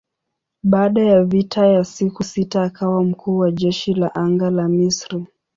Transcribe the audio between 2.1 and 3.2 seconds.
sita akawa